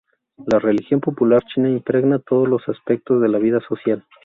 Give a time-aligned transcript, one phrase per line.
[0.47, 4.03] La religión popular china impregna todos los aspectos de la vida social.